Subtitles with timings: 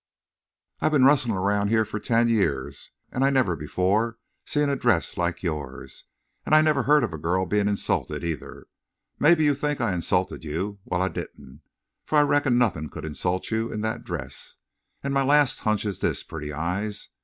[0.79, 5.43] I've been rustlin' round here ten years, an' I never before seen a dress like
[5.43, 8.65] yours—an' I never heerd of a girl bein' insulted, either.
[9.19, 10.79] Mebbe you think I insulted you.
[10.85, 11.61] Wal, I didn't.
[12.03, 14.57] Fer I reckon nothin' could insult you in thet dress....
[15.03, 17.09] An' my last hunch is this, Pretty Eyes.